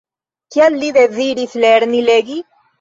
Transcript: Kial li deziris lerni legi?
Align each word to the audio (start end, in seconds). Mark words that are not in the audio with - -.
Kial 0.55 0.77
li 0.85 0.89
deziris 0.97 1.55
lerni 1.67 2.05
legi? 2.11 2.43